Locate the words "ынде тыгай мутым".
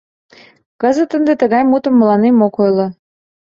1.17-1.93